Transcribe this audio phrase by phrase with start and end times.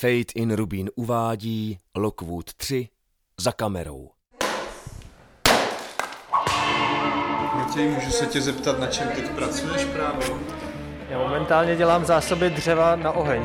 [0.00, 2.88] Fate in Rubín uvádí Lockwood 3
[3.40, 4.10] za kamerou.
[7.54, 10.26] Matěj, můžu se tě zeptat, na čem teď pracuješ právě?
[11.10, 13.42] Já momentálně dělám zásoby dřeva na oheň.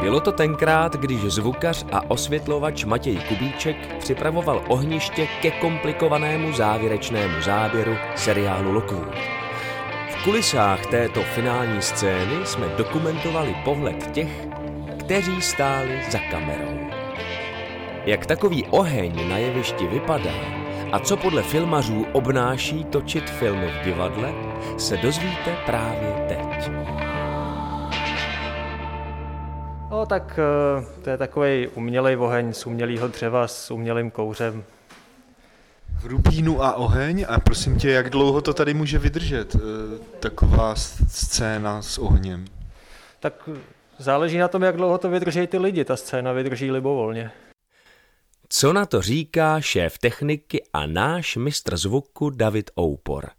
[0.00, 7.96] Bylo to tenkrát, když zvukař a osvětlovač Matěj Kubíček připravoval ohniště ke komplikovanému závěrečnému záběru
[8.16, 9.45] seriálu Lockwood.
[10.26, 14.46] Kulisách této finální scény jsme dokumentovali pohled těch,
[14.98, 16.90] kteří stáli za kamerou.
[18.06, 20.34] Jak takový oheň na jevišti vypadá
[20.92, 24.34] a co podle filmařů obnáší točit filmy v divadle,
[24.78, 26.70] se dozvíte právě teď.
[29.90, 34.64] No tak eh, to je takový umělej oheň z umělého dřeva s umělým kouřem.
[36.06, 39.58] V Rubínu a oheň a prosím tě, jak dlouho to tady může vydržet, eh,
[40.20, 40.74] taková
[41.08, 42.44] scéna s ohněm?
[43.20, 43.48] Tak
[43.98, 45.84] záleží na tom, jak dlouho to vydrží ty lidi.
[45.84, 47.30] Ta scéna vydrží libovolně.
[48.48, 53.30] Co na to říká šéf techniky a náš mistr zvuku David Oupor?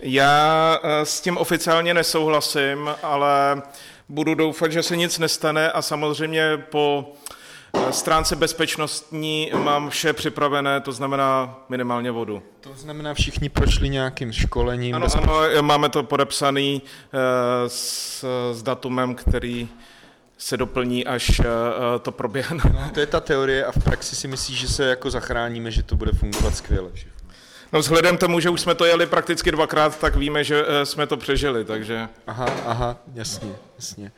[0.00, 3.62] Já eh, s tím oficiálně nesouhlasím, ale
[4.08, 7.45] budu doufat, že se nic nestane a samozřejmě po eh,
[7.90, 12.42] stránce bezpečnostní mám vše připravené, to znamená minimálně vodu.
[12.60, 14.94] To znamená, všichni prošli nějakým školením?
[14.94, 17.18] Ano, ano, máme to podepsaný eh,
[17.68, 19.68] s, s datumem, který
[20.38, 21.40] se doplní, až
[22.02, 22.60] to proběhne.
[22.72, 25.82] No, to je ta teorie a v praxi si myslíš, že se jako zachráníme, že
[25.82, 27.16] to bude fungovat skvěle všechno.
[27.72, 31.06] No vzhledem tomu, že už jsme to jeli prakticky dvakrát, tak víme, že eh, jsme
[31.06, 32.08] to přežili, takže...
[32.26, 34.12] Aha, aha, jasně, jasně.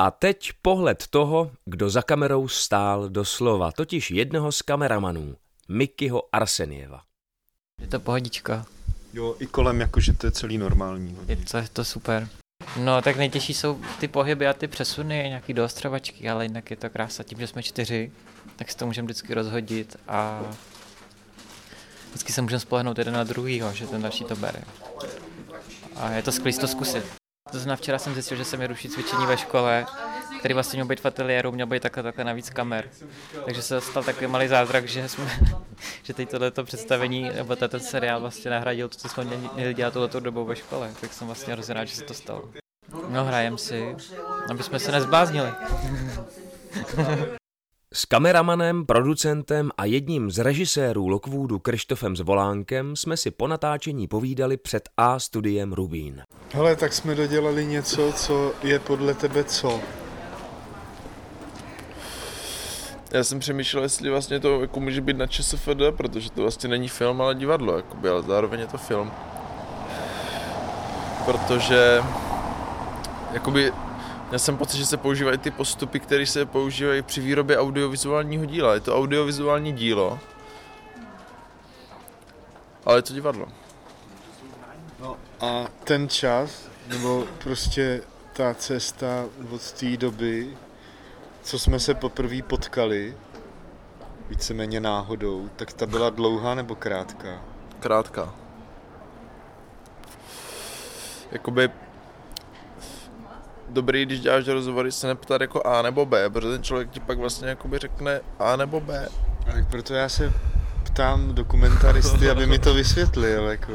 [0.00, 5.36] A teď pohled toho, kdo za kamerou stál doslova, totiž jednoho z kameramanů,
[5.68, 7.02] Mikyho Arsenieva.
[7.80, 8.66] Je to pohodička.
[9.12, 11.18] Jo, i kolem, jakože to je celý normální.
[11.28, 12.28] Je to, je to super.
[12.76, 16.90] No, tak nejtěžší jsou ty pohyby a ty přesuny, nějaký doostřovačky, ale jinak je to
[16.90, 17.22] krása.
[17.22, 18.12] Tím, že jsme čtyři,
[18.56, 20.42] tak si to můžeme vždycky rozhodit a
[22.08, 24.62] vždycky se můžeme spolehnout jeden na druhýho, že ten další to bere.
[25.96, 27.19] A je to skvělé to zkusit.
[27.50, 29.86] To znamená, včera jsem zjistil, že se mi ruší cvičení ve škole,
[30.38, 32.88] který vlastně měl být v ateliéru, měl být takhle, takhle navíc kamer.
[33.44, 35.38] Takže se stal takový malý zázrak, že, jsme,
[36.02, 39.24] že teď tohleto představení, nebo tento seriál vlastně nahradil to, co jsme
[39.54, 40.90] měli dělat tohleto dobou ve škole.
[41.00, 42.50] Tak jsem vlastně hrozně rád, že se to stalo.
[43.08, 43.96] No, hrajem si,
[44.50, 45.50] aby jsme se nezbláznili.
[47.94, 54.56] S kameramanem, producentem a jedním z režisérů Lockwoodu Krištofem Zvolánkem jsme si po natáčení povídali
[54.56, 56.22] před A studiem Rubín.
[56.52, 59.80] Hele, tak jsme dodělali něco, co je podle tebe co?
[63.12, 66.88] Já jsem přemýšlel, jestli vlastně to jako může být na ČSFD, protože to vlastně není
[66.88, 69.12] film, ale divadlo, jakoby, ale zároveň je to film.
[71.24, 72.02] Protože
[73.32, 73.72] jakoby
[74.32, 78.74] já jsem pocit, že se používají ty postupy, které se používají při výrobě audiovizuálního díla.
[78.74, 80.18] Je to audiovizuální dílo,
[82.86, 83.48] ale je to divadlo.
[85.00, 88.02] No a ten čas, nebo prostě
[88.32, 90.56] ta cesta od té doby,
[91.42, 93.16] co jsme se poprvé potkali,
[94.28, 97.42] víceméně náhodou, tak ta byla dlouhá nebo krátká?
[97.80, 98.34] Krátká.
[101.30, 101.70] Jakoby
[103.72, 107.18] dobrý, když děláš rozhovory, se neptat jako A nebo B, protože ten člověk ti pak
[107.18, 109.08] vlastně jakoby řekne A nebo B.
[109.44, 110.32] Tak proto já se
[110.82, 113.44] ptám dokumentaristy, aby mi to vysvětlil.
[113.44, 113.72] Jako.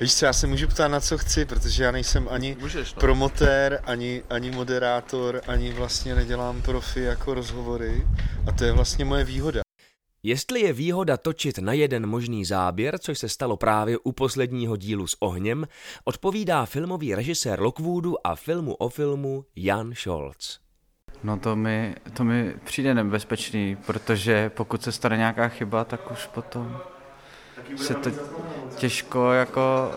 [0.00, 3.00] Víš co, já se můžu ptát na co chci, protože já nejsem ani Můžeš, no.
[3.00, 8.06] promotér, ani, ani moderátor, ani vlastně nedělám profi jako rozhovory
[8.46, 9.60] a to je vlastně moje výhoda.
[10.22, 15.06] Jestli je výhoda točit na jeden možný záběr, což se stalo právě u posledního dílu
[15.06, 15.66] s ohněm,
[16.04, 20.58] odpovídá filmový režisér Lockwoodu a filmu o filmu Jan Scholz.
[21.22, 26.26] No to mi, to mi přijde nebezpečný, protože pokud se stane nějaká chyba, tak už
[26.26, 26.80] potom
[27.76, 28.10] se to
[28.76, 29.90] těžko jako,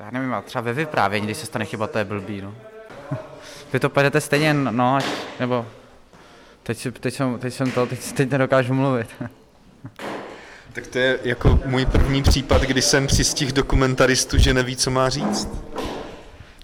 [0.00, 2.54] já nevím, třeba ve vyprávění, když se stane chyba, to je blbý, no.
[3.72, 4.98] Vy to pojedete stejně, no,
[5.40, 5.66] nebo
[6.62, 9.06] Teď, si, teď, jsem, teď jsem to, teď, teď nedokážu mluvit.
[10.72, 15.08] Tak to je jako můj první případ, kdy jsem přistihl dokumentaristu, že neví, co má
[15.08, 15.48] říct.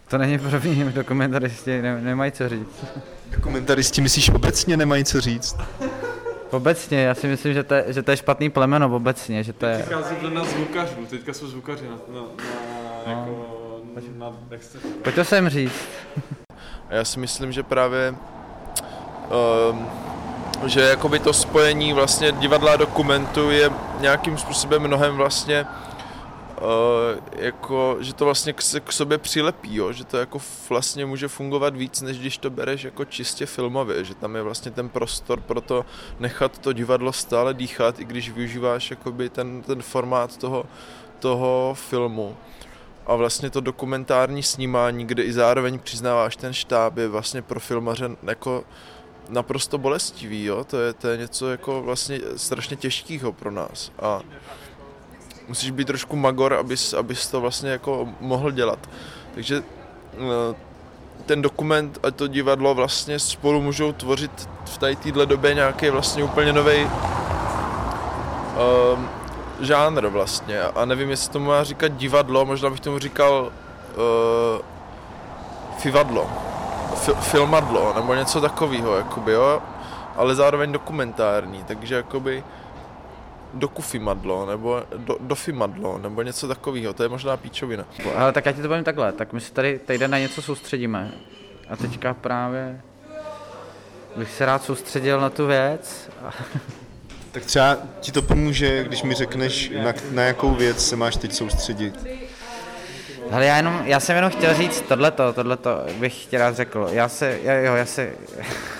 [0.08, 2.84] To není první, dokumentaristi ne, nemají co říct.
[3.30, 5.56] Dokumentaristi myslíš obecně nemají co říct?
[6.50, 9.66] Obecně, já si myslím, že to je, že to je špatný plemeno obecně, že to
[9.66, 9.78] je...
[9.78, 12.26] Přichází to na zvukařů, teďka jsou zvukaři na, na, na,
[13.06, 13.12] No.
[13.12, 13.80] jako,
[14.18, 14.78] na, jak se...
[14.78, 15.72] Pojď to sem říct.
[16.88, 18.14] A já si myslím, že právě
[20.66, 23.70] že jakoby to spojení vlastně divadla a dokumentu je
[24.00, 25.66] nějakým způsobem mnohem vlastně
[26.58, 29.92] Uh, jako, že to vlastně k, k sobě přilepí, jo?
[29.92, 30.38] že to jako
[30.68, 34.70] vlastně může fungovat víc, než když to bereš jako čistě filmově, že tam je vlastně
[34.70, 35.84] ten prostor pro to
[36.18, 40.66] nechat to divadlo stále dýchat, i když využíváš jakoby ten, ten formát toho,
[41.18, 42.36] toho filmu.
[43.06, 48.10] A vlastně to dokumentární snímání, kde i zároveň přiznáváš ten štáb, je vlastně pro filmaře
[48.22, 48.64] jako
[49.28, 50.64] naprosto bolestivý, jo?
[50.64, 53.92] To, je, to je něco jako vlastně strašně těžkého pro nás.
[54.02, 54.20] A
[55.48, 58.78] musíš být trošku magor, abys, abys to vlastně jako mohl dělat.
[59.34, 59.62] Takže
[60.14, 60.54] eh,
[61.26, 66.24] ten dokument a to divadlo vlastně spolu můžou tvořit v tady téhle době nějaký vlastně
[66.24, 66.90] úplně nový um,
[68.94, 69.08] ehm,
[69.60, 70.62] žánr vlastně.
[70.62, 74.60] A nevím, jestli tomu má říkat divadlo, možná bych tomu říkal uh,
[75.78, 76.30] fivadlo,
[77.14, 79.62] fi, filmadlo, nebo něco takového, jakoby, jo,
[80.16, 82.44] ale zároveň dokumentární, takže jakoby
[83.54, 87.84] dokufimadlo, nebo do, dofimadlo, nebo něco takového, to je možná píčovina.
[88.16, 91.12] Ale tak já ti to povím takhle, tak my se tady týden na něco soustředíme
[91.70, 92.80] a teďka právě
[94.16, 96.10] bych se rád soustředil na tu věc.
[97.32, 101.32] Tak třeba ti to pomůže, když mi řekneš, na, na jakou věc se máš teď
[101.32, 102.06] soustředit.
[103.32, 105.70] Ale já, jenom, já jsem jenom chtěl říct tohleto, tohleto
[106.00, 106.88] bych ti rád řekl.
[106.92, 108.10] Já se, já, jo, já se,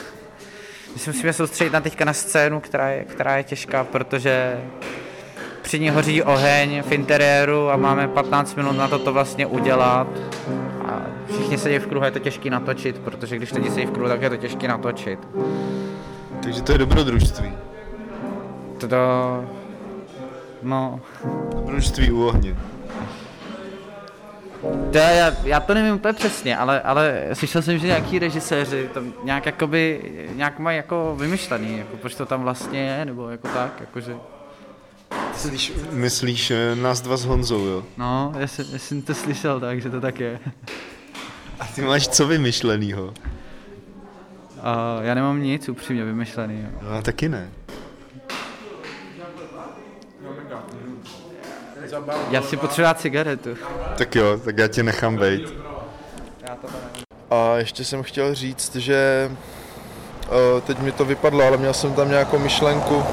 [0.93, 4.61] my se musíme soustředit na teďka na scénu, která je, která je těžká, protože
[5.63, 10.07] při ní hoří oheň v interiéru a máme 15 minut na to to vlastně udělat.
[10.87, 11.03] A
[11.33, 14.23] všichni sedí v kruhu, je to těžký natočit, protože když lidi sedí v kruhu, tak
[14.23, 15.19] je to těžký natočit.
[16.43, 17.53] Takže to je dobrodružství.
[18.81, 19.45] To,
[20.63, 21.01] no...
[21.55, 22.57] Dobrodružství u ohně.
[24.93, 29.03] To já, já to nevím úplně přesně, ale, ale slyšel jsem, že nějaký režiséři to
[29.25, 30.01] nějak jakoby,
[30.35, 34.17] nějak mají jako vymyšlený, jako proč to tam vlastně je, nebo jako tak, jakože...
[35.33, 37.85] Myslíš, myslíš eh, nás dva s Honzou, jo?
[37.97, 40.39] No, já jsem, já jsem to slyšel tak, že to tak je.
[41.61, 43.15] A ty máš co vymyšlenýho?
[44.63, 46.67] A já nemám nic upřímně vymyšlený.
[46.83, 47.49] No, taky ne.
[52.31, 53.57] Já si potřebuji cigaretu.
[53.99, 55.55] Tak jo, tak já tě nechám bejt.
[57.31, 62.09] A ještě jsem chtěl říct, že uh, teď mi to vypadlo, ale měl jsem tam
[62.09, 63.05] nějakou myšlenku.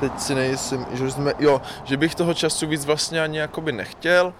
[0.00, 4.34] Teď si nejsem, že jsme, jo, že bych toho času víc vlastně ani jakoby nechtěl.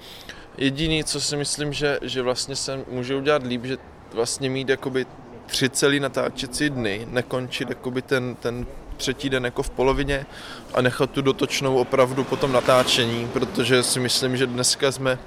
[0.59, 3.77] Jediný, co si myslím, že, že vlastně se může udělat líp, že
[4.13, 5.07] vlastně mít jakoby
[5.47, 10.27] tři celý natáčecí dny, nekončit jakoby ten, ten třetí den jako v polovině
[10.75, 15.19] a nechat tu dotočnou opravdu po tom natáčení, protože si myslím, že dneska jsme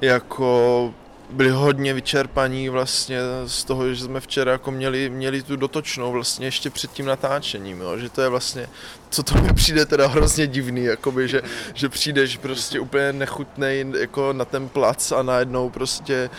[0.00, 0.94] jako
[1.30, 6.46] byli hodně vyčerpaní vlastně z toho, že jsme včera jako měli, měli tu dotočnou vlastně
[6.46, 7.98] ještě před tím natáčením, jo?
[7.98, 8.68] že to je vlastně,
[9.10, 11.42] co to mi přijde teda hrozně divný, jakoby, že,
[11.74, 16.30] že přijdeš prostě úplně nechutnej jako na ten plac a najednou prostě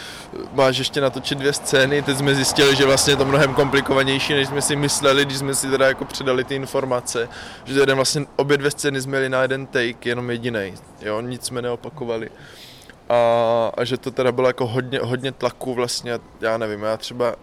[0.54, 4.48] máš ještě natočit dvě scény, teď jsme zjistili, že vlastně je to mnohem komplikovanější, než
[4.48, 7.30] jsme si mysleli, když jsme si teda jako předali ty informace,
[7.66, 11.46] že jeden vlastně obě dvě scény jsme měli na jeden take, jenom jediný, jo, nic
[11.46, 12.30] jsme neopakovali
[13.10, 17.36] a, a že to teda bylo jako hodně, hodně tlaku vlastně, já nevím, já třeba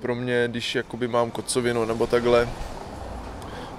[0.00, 2.48] pro mě, když jakoby mám kocovinu nebo takhle,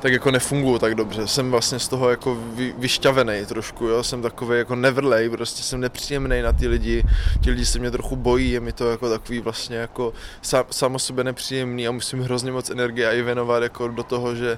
[0.06, 1.28] tak jako nefunguju tak dobře.
[1.28, 4.04] Jsem vlastně z toho jako vy, vyšťavený trošku, jo.
[4.04, 7.04] Jsem takový jako nevrlej, prostě jsem nepříjemný na ty lidi.
[7.42, 10.96] Ti lidi se mě trochu bojí, je mi to jako takový vlastně jako sám, sám
[10.96, 14.58] o sobě nepříjemný a musím hrozně moc energie i věnovat jako do toho, že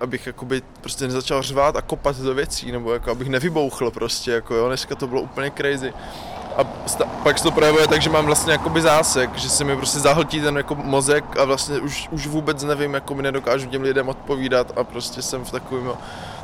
[0.00, 4.54] abych jakoby prostě nezačal řvát a kopat do věcí, nebo jako abych nevybouchl prostě, jako
[4.54, 5.92] jo, dneska to bylo úplně crazy.
[6.58, 6.64] A
[7.22, 10.40] pak se to projevuje tak, že mám vlastně jakoby zásek, že se mi prostě zahltí
[10.40, 14.72] ten jako mozek a vlastně už, už vůbec nevím, jako mi nedokážu těm lidem odpovídat
[14.76, 15.92] a prostě jsem v takovém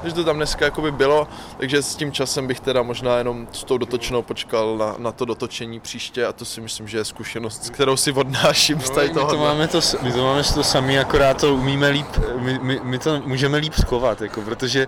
[0.04, 3.64] takže to tam dneska jakoby bylo, takže s tím časem bych teda možná jenom s
[3.64, 7.70] tou dotočnou počkal na, na to dotočení příště a to si myslím, že je zkušenost,
[7.70, 9.26] kterou si odnáším z tady toho.
[9.26, 12.06] My to máme to, my to máme to sami, akorát to umíme líp,
[12.38, 14.86] my, my, my to můžeme líp schovat, jako, protože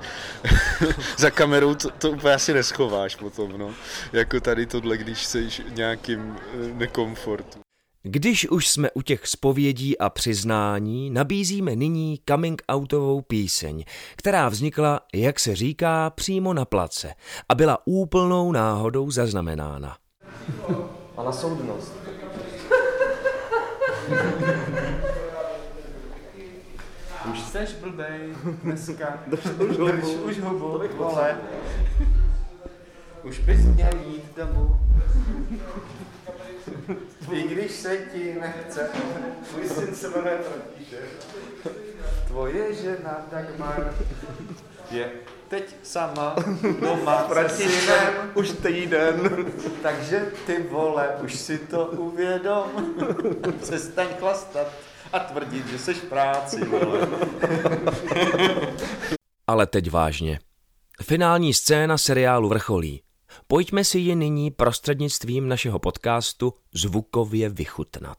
[1.17, 3.71] za kamerou to, to úplně asi neschováš potom, no.
[4.13, 7.66] Jako tady tohle, když jsi nějakým eh, nekomfortu.
[8.09, 13.85] Když už jsme u těch spovědí a přiznání, nabízíme nyní coming outovou píseň,
[14.17, 17.15] která vznikla, jak se říká, přímo na place
[17.49, 19.97] a byla úplnou náhodou zaznamenána.
[21.17, 21.93] A na soudnost.
[27.31, 28.21] Už seš blbej
[28.63, 29.25] dneska.
[29.71, 31.37] už Drž už hubu, vole.
[33.23, 34.81] Už bys měl jít domů.
[37.33, 38.91] I když se ti nechce,
[39.51, 41.05] tvůj syn se jmenuje František.
[42.27, 43.95] Tvoje žena Dagmar
[44.91, 45.11] je
[45.49, 46.37] teď sama
[46.81, 49.31] doma se synem už týden.
[49.83, 52.95] Takže ty vole, už si to uvědom.
[53.63, 54.67] Přestaň chlastat
[55.13, 57.09] a tvrdit, že seš v práci, vole.
[59.47, 60.39] Ale teď vážně.
[61.03, 63.03] Finální scéna seriálu vrcholí.
[63.47, 68.19] Pojďme si ji nyní prostřednictvím našeho podcastu zvukově vychutnat.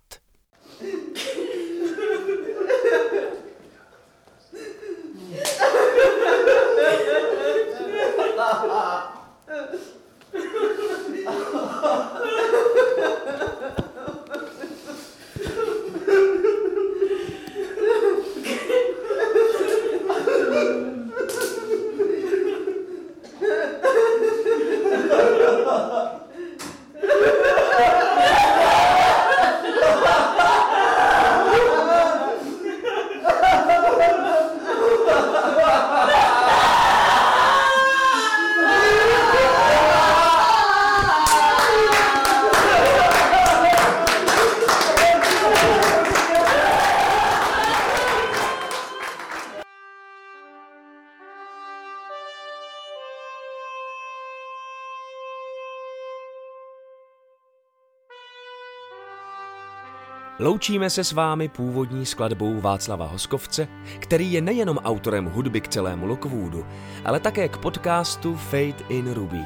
[60.40, 63.68] Loučíme se s vámi původní skladbou Václava Hoskovce,
[64.00, 66.66] který je nejenom autorem hudby k celému Lockwoodu,
[67.06, 69.46] ale také k podcastu Fate in Rubín.